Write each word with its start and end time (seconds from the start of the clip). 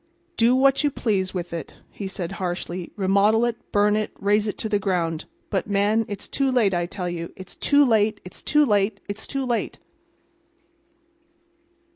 "Do 0.35 0.55
what 0.55 0.83
you 0.83 0.89
please 0.89 1.31
with 1.35 1.53
it," 1.53 1.75
he 1.91 2.07
said 2.07 2.31
harshly. 2.41 2.91
"Remodel 2.95 3.45
it, 3.45 3.71
burn 3.71 3.95
it, 3.95 4.09
raze 4.19 4.47
it 4.47 4.57
to 4.57 4.67
the 4.67 4.79
ground. 4.79 5.25
But, 5.51 5.69
man, 5.69 6.05
it's 6.07 6.27
too 6.27 6.51
late 6.51 6.73
I 6.73 6.87
tell 6.87 7.07
you. 7.07 7.31
It's 7.35 7.53
too 7.53 7.85
late. 7.85 8.19
It's 8.25 8.41
too 8.41 8.65
late. 8.65 8.99
It's 9.07 9.27
too 9.27 9.45
late." 9.45 9.77